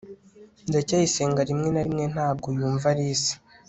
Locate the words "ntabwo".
2.13-2.47